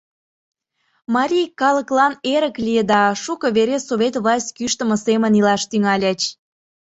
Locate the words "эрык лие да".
2.33-3.01